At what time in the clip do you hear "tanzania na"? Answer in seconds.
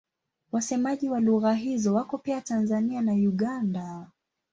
2.41-3.11